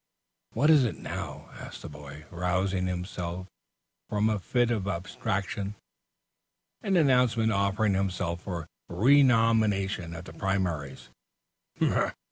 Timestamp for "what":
0.53-0.71